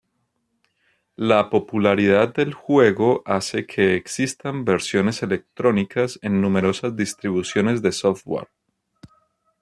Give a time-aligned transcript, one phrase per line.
[1.17, 8.47] La popularidad del juego hace que existan versiones electrónicas en numerosas distribuciones de software.